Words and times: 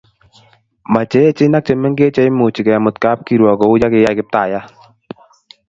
Mo 0.91 1.01
cheechen 1.11 1.57
ak 1.57 1.65
chemengech 1.65 2.13
cheimuchi 2.15 2.61
kemut 2.67 2.95
kapkirwok 3.03 3.57
kouye 3.59 3.87
kiyai 3.93 4.17
kiptaiyat 4.17 4.67